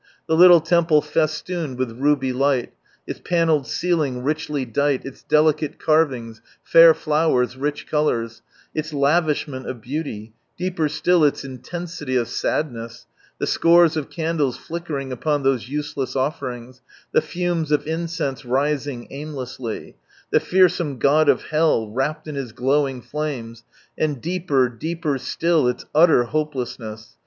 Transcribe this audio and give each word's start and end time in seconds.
The 0.27 0.35
little 0.35 0.61
temple 0.61 1.03
festooned 1.03 1.77
with 1.77 1.91
ruby 1.91 2.33
light, 2.33 2.73
its 3.05 3.21
panelled 3.23 3.67
ceiling" 3.67 4.23
richly 4.23 4.65
dight," 4.65 5.05
its 5.05 5.21
delicate 5.21 5.77
carvings, 5.77 6.41
fair 6.63 6.95
flowers, 6.95 7.55
rich 7.55 7.85
colours; 7.85 8.41
its 8.73 8.93
lavishment 8.93 9.67
of 9.67 9.79
beauty;— 9.79 10.33
deeper 10.57 10.89
still, 10.89 11.23
its 11.23 11.43
intensity 11.45 12.15
of 12.15 12.27
sadness; 12.29 13.05
the 13.37 13.45
scores 13.45 13.95
of 13.95 14.09
candles 14.09 14.57
flickering 14.57 15.11
upon 15.11 15.43
those 15.43 15.69
useless 15.69 16.15
offerings, 16.15 16.81
the 17.11 17.21
fumes 17.21 17.71
of 17.71 17.85
incense 17.85 18.43
rising 18.43 19.05
aimlessly; 19.11 19.97
the 20.31 20.39
fearsome 20.39 20.97
god 20.97 21.29
of 21.29 21.43
hell, 21.51 21.87
wrapped 21.91 22.27
in 22.27 22.33
his 22.33 22.53
glowing 22.53 23.03
flames;— 23.03 23.63
and 23.99 24.19
deeper, 24.19 24.67
deeper 24.67 25.19
siill 25.19 25.69
its 25.69 25.85
utter 25.93 26.23
hopelessness 26.23 27.17